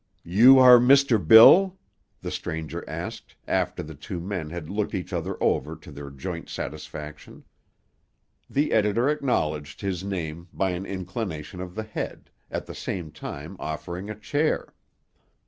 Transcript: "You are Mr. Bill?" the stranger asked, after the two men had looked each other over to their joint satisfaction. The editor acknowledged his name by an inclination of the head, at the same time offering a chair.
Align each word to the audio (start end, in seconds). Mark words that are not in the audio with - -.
"You 0.25 0.57
are 0.57 0.79
Mr. 0.79 1.23
Bill?" 1.23 1.77
the 2.21 2.31
stranger 2.31 2.83
asked, 2.89 3.35
after 3.47 3.83
the 3.83 3.93
two 3.93 4.19
men 4.19 4.49
had 4.49 4.67
looked 4.67 4.95
each 4.95 5.13
other 5.13 5.37
over 5.39 5.75
to 5.75 5.91
their 5.91 6.09
joint 6.09 6.49
satisfaction. 6.49 7.43
The 8.49 8.71
editor 8.71 9.09
acknowledged 9.09 9.81
his 9.81 10.03
name 10.03 10.47
by 10.53 10.71
an 10.71 10.87
inclination 10.87 11.61
of 11.61 11.75
the 11.75 11.83
head, 11.83 12.31
at 12.49 12.65
the 12.65 12.73
same 12.73 13.11
time 13.11 13.55
offering 13.59 14.09
a 14.09 14.15
chair. 14.19 14.73